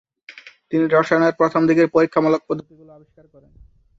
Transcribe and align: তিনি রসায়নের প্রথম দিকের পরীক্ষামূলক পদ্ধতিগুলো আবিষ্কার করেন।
তিনি 0.71 0.85
রসায়নের 0.87 1.37
প্রথম 1.39 1.61
দিকের 1.67 1.87
পরীক্ষামূলক 1.95 2.41
পদ্ধতিগুলো 2.47 2.91
আবিষ্কার 2.93 3.25
করেন। 3.27 3.51